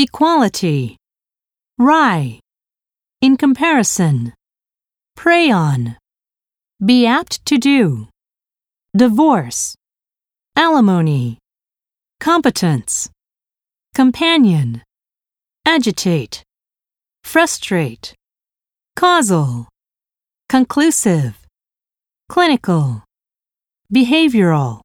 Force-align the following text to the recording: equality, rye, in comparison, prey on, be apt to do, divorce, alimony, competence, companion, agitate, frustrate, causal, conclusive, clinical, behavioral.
equality, 0.00 0.96
rye, 1.78 2.40
in 3.20 3.36
comparison, 3.36 4.32
prey 5.14 5.50
on, 5.50 5.94
be 6.82 7.04
apt 7.04 7.44
to 7.44 7.58
do, 7.58 8.08
divorce, 8.96 9.74
alimony, 10.56 11.36
competence, 12.18 13.10
companion, 13.94 14.82
agitate, 15.66 16.42
frustrate, 17.22 18.14
causal, 18.96 19.68
conclusive, 20.48 21.36
clinical, 22.30 23.04
behavioral. 23.92 24.80